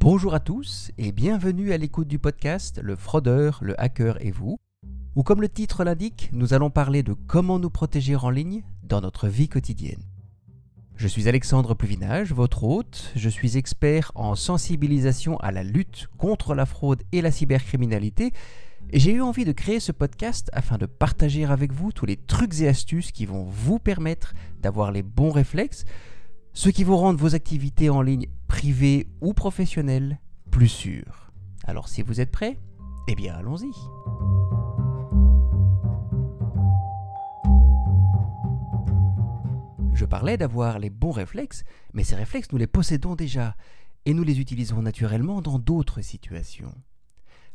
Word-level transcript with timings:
Bonjour 0.00 0.32
à 0.32 0.38
tous 0.38 0.92
et 0.96 1.10
bienvenue 1.10 1.72
à 1.72 1.76
l'écoute 1.76 2.06
du 2.06 2.20
podcast 2.20 2.78
Le 2.80 2.94
fraudeur, 2.94 3.58
le 3.62 3.78
hacker 3.80 4.24
et 4.24 4.30
vous, 4.30 4.56
où 5.16 5.24
comme 5.24 5.40
le 5.40 5.48
titre 5.48 5.82
l'indique, 5.82 6.30
nous 6.32 6.54
allons 6.54 6.70
parler 6.70 7.02
de 7.02 7.14
comment 7.14 7.58
nous 7.58 7.68
protéger 7.68 8.14
en 8.14 8.30
ligne 8.30 8.62
dans 8.84 9.00
notre 9.00 9.26
vie 9.26 9.48
quotidienne. 9.48 10.00
Je 10.94 11.08
suis 11.08 11.28
Alexandre 11.28 11.74
Pluvinage, 11.74 12.32
votre 12.32 12.62
hôte, 12.62 13.10
je 13.16 13.28
suis 13.28 13.56
expert 13.56 14.12
en 14.14 14.36
sensibilisation 14.36 15.36
à 15.38 15.50
la 15.50 15.64
lutte 15.64 16.06
contre 16.16 16.54
la 16.54 16.64
fraude 16.64 17.02
et 17.10 17.20
la 17.20 17.32
cybercriminalité, 17.32 18.32
et 18.90 19.00
j'ai 19.00 19.12
eu 19.12 19.20
envie 19.20 19.44
de 19.44 19.52
créer 19.52 19.80
ce 19.80 19.90
podcast 19.90 20.48
afin 20.52 20.78
de 20.78 20.86
partager 20.86 21.44
avec 21.44 21.72
vous 21.72 21.90
tous 21.90 22.06
les 22.06 22.16
trucs 22.16 22.60
et 22.60 22.68
astuces 22.68 23.10
qui 23.10 23.26
vont 23.26 23.42
vous 23.42 23.80
permettre 23.80 24.32
d'avoir 24.60 24.92
les 24.92 25.02
bons 25.02 25.32
réflexes, 25.32 25.84
ceux 26.58 26.72
qui 26.72 26.82
vont 26.82 26.96
rendre 26.96 27.20
vos 27.20 27.36
activités 27.36 27.88
en 27.88 28.02
ligne 28.02 28.26
privées 28.48 29.06
ou 29.20 29.32
professionnelles 29.32 30.18
plus 30.50 30.66
sûres. 30.66 31.30
Alors 31.62 31.88
si 31.88 32.02
vous 32.02 32.20
êtes 32.20 32.32
prêts, 32.32 32.58
eh 33.06 33.14
bien 33.14 33.36
allons-y. 33.36 33.70
Je 39.94 40.04
parlais 40.04 40.36
d'avoir 40.36 40.80
les 40.80 40.90
bons 40.90 41.12
réflexes, 41.12 41.62
mais 41.92 42.02
ces 42.02 42.16
réflexes 42.16 42.50
nous 42.50 42.58
les 42.58 42.66
possédons 42.66 43.14
déjà, 43.14 43.54
et 44.04 44.12
nous 44.12 44.24
les 44.24 44.40
utilisons 44.40 44.82
naturellement 44.82 45.40
dans 45.40 45.60
d'autres 45.60 46.00
situations. 46.00 46.74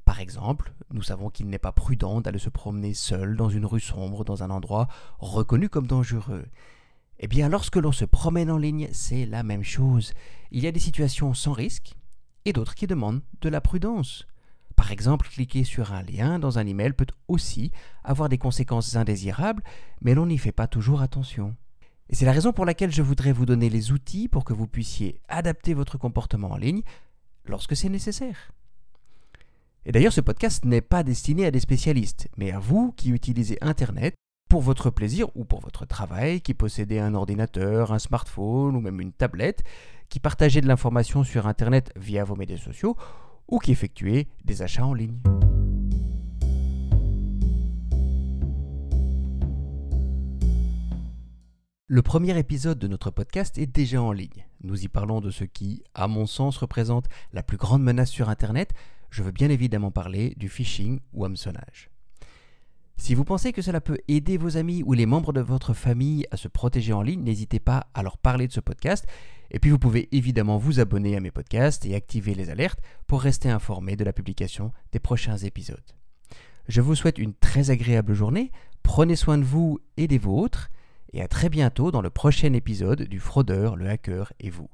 Par 0.05 0.21
exemple, 0.21 0.73
nous 0.91 1.03
savons 1.03 1.29
qu'il 1.29 1.47
n'est 1.47 1.59
pas 1.59 1.73
prudent 1.73 2.21
d'aller 2.21 2.39
se 2.39 2.49
promener 2.49 2.93
seul 2.93 3.35
dans 3.35 3.49
une 3.49 3.65
rue 3.65 3.81
sombre 3.81 4.23
dans 4.23 4.43
un 4.43 4.49
endroit 4.49 4.87
reconnu 5.19 5.67
comme 5.67 5.87
dangereux. 5.87 6.45
Eh 7.25 7.27
bien, 7.27 7.47
lorsque 7.47 7.77
l'on 7.77 7.93
se 7.93 8.03
promène 8.03 8.51
en 8.51 8.57
ligne, 8.57 8.89
c'est 8.91 9.25
la 9.25 9.43
même 9.43 9.63
chose. 9.63 10.11
Il 10.51 10.61
y 10.61 10.67
a 10.67 10.73
des 10.73 10.79
situations 10.81 11.33
sans 11.33 11.53
risque 11.53 11.95
et 12.43 12.51
d'autres 12.51 12.75
qui 12.75 12.85
demandent 12.85 13.21
de 13.39 13.47
la 13.47 13.61
prudence. 13.61 14.27
Par 14.75 14.91
exemple, 14.91 15.29
cliquer 15.29 15.63
sur 15.63 15.93
un 15.93 16.03
lien 16.03 16.37
dans 16.37 16.59
un 16.59 16.67
email 16.67 16.91
peut 16.91 17.07
aussi 17.29 17.71
avoir 18.03 18.27
des 18.27 18.37
conséquences 18.37 18.97
indésirables, 18.97 19.63
mais 20.01 20.15
l'on 20.15 20.25
n'y 20.25 20.37
fait 20.37 20.51
pas 20.51 20.67
toujours 20.67 21.01
attention. 21.01 21.55
Et 22.09 22.15
c'est 22.15 22.25
la 22.25 22.33
raison 22.33 22.51
pour 22.51 22.65
laquelle 22.65 22.91
je 22.91 23.01
voudrais 23.01 23.31
vous 23.31 23.45
donner 23.45 23.69
les 23.69 23.93
outils 23.93 24.27
pour 24.27 24.43
que 24.43 24.51
vous 24.51 24.67
puissiez 24.67 25.21
adapter 25.29 25.73
votre 25.73 25.97
comportement 25.97 26.51
en 26.51 26.57
ligne 26.57 26.81
lorsque 27.45 27.77
c'est 27.77 27.87
nécessaire. 27.87 28.51
Et 29.85 29.93
d'ailleurs, 29.93 30.11
ce 30.11 30.19
podcast 30.19 30.65
n'est 30.65 30.81
pas 30.81 31.03
destiné 31.03 31.45
à 31.45 31.51
des 31.51 31.61
spécialistes, 31.61 32.27
mais 32.35 32.51
à 32.51 32.59
vous 32.59 32.91
qui 32.91 33.11
utilisez 33.11 33.57
Internet 33.61 34.13
pour 34.53 34.61
votre 34.61 34.91
plaisir 34.91 35.29
ou 35.33 35.45
pour 35.45 35.61
votre 35.61 35.83
travail, 35.87 36.39
qui 36.39 36.53
possédez 36.53 36.99
un 36.99 37.15
ordinateur, 37.15 37.91
un 37.91 37.97
smartphone 37.97 38.75
ou 38.75 38.81
même 38.81 39.01
une 39.01 39.11
tablette, 39.11 39.63
qui 40.09 40.19
partagez 40.19 40.61
de 40.61 40.67
l'information 40.67 41.23
sur 41.23 41.47
Internet 41.47 41.91
via 41.95 42.23
vos 42.23 42.35
médias 42.35 42.59
sociaux 42.59 42.95
ou 43.47 43.57
qui 43.57 43.71
effectuez 43.71 44.27
des 44.45 44.61
achats 44.61 44.85
en 44.85 44.93
ligne. 44.93 45.17
Le 51.87 52.01
premier 52.03 52.37
épisode 52.37 52.77
de 52.77 52.87
notre 52.87 53.09
podcast 53.09 53.57
est 53.57 53.65
déjà 53.65 54.03
en 54.03 54.11
ligne. 54.11 54.45
Nous 54.61 54.83
y 54.83 54.87
parlons 54.87 55.19
de 55.19 55.31
ce 55.31 55.45
qui, 55.45 55.83
à 55.95 56.07
mon 56.07 56.27
sens, 56.27 56.57
représente 56.57 57.07
la 57.31 57.41
plus 57.41 57.57
grande 57.57 57.81
menace 57.81 58.11
sur 58.11 58.29
Internet, 58.29 58.75
je 59.09 59.23
veux 59.23 59.31
bien 59.31 59.49
évidemment 59.49 59.89
parler 59.89 60.35
du 60.37 60.47
phishing 60.47 60.99
ou 61.11 61.25
hameçonnage. 61.25 61.92
Si 63.03 63.15
vous 63.15 63.25
pensez 63.25 63.51
que 63.51 63.61
cela 63.61 63.81
peut 63.81 63.97
aider 64.07 64.37
vos 64.37 64.55
amis 64.55 64.81
ou 64.85 64.93
les 64.93 65.05
membres 65.05 65.33
de 65.33 65.41
votre 65.41 65.73
famille 65.73 66.25
à 66.31 66.37
se 66.37 66.47
protéger 66.47 66.93
en 66.93 67.01
ligne, 67.01 67.21
n'hésitez 67.21 67.59
pas 67.59 67.87
à 67.93 68.01
leur 68.01 68.17
parler 68.17 68.47
de 68.47 68.53
ce 68.53 68.61
podcast. 68.61 69.05
Et 69.51 69.59
puis 69.59 69.71
vous 69.71 69.77
pouvez 69.77 70.07
évidemment 70.13 70.57
vous 70.57 70.79
abonner 70.79 71.17
à 71.17 71.19
mes 71.19 71.29
podcasts 71.29 71.85
et 71.85 71.95
activer 71.95 72.33
les 72.33 72.49
alertes 72.49 72.79
pour 73.05 73.21
rester 73.21 73.49
informé 73.49 73.97
de 73.97 74.05
la 74.05 74.13
publication 74.13 74.71
des 74.93 74.99
prochains 74.99 75.35
épisodes. 75.35 75.83
Je 76.69 76.79
vous 76.79 76.95
souhaite 76.95 77.17
une 77.17 77.33
très 77.33 77.71
agréable 77.71 78.13
journée, 78.13 78.53
prenez 78.83 79.17
soin 79.17 79.37
de 79.37 79.43
vous 79.43 79.81
et 79.97 80.07
des 80.07 80.17
vôtres, 80.17 80.69
et 81.11 81.21
à 81.21 81.27
très 81.27 81.49
bientôt 81.49 81.91
dans 81.91 82.01
le 82.01 82.09
prochain 82.09 82.53
épisode 82.53 83.01
du 83.01 83.19
Fraudeur, 83.19 83.75
le 83.75 83.89
Hacker 83.89 84.31
et 84.39 84.49
vous. 84.49 84.69